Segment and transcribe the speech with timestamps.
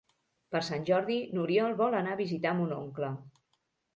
[0.53, 3.13] Per Sant Jordi n'Oriol vol anar a visitar mon oncle.